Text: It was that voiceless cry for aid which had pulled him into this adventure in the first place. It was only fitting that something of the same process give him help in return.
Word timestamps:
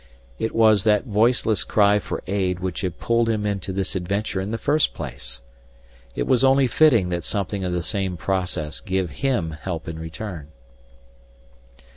It 0.39 0.55
was 0.55 0.83
that 0.83 1.05
voiceless 1.05 1.63
cry 1.63 1.99
for 1.99 2.23
aid 2.25 2.59
which 2.59 2.81
had 2.81 2.97
pulled 2.99 3.29
him 3.29 3.45
into 3.45 3.71
this 3.71 3.95
adventure 3.95 4.41
in 4.41 4.49
the 4.49 4.57
first 4.57 4.95
place. 4.95 5.43
It 6.15 6.25
was 6.25 6.43
only 6.43 6.65
fitting 6.65 7.09
that 7.09 7.23
something 7.23 7.63
of 7.63 7.71
the 7.71 7.83
same 7.83 8.17
process 8.17 8.79
give 8.79 9.11
him 9.21 9.51
help 9.51 9.87
in 9.87 9.99
return. 9.99 10.47